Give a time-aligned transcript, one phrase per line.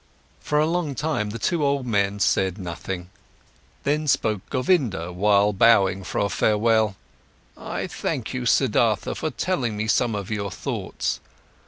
[0.39, 3.11] For a long time, the two old men said nothing.
[3.83, 6.95] Then spoke Govinda, while bowing for a farewell:
[7.55, 11.19] "I thank you, Siddhartha, for telling me some of your thoughts.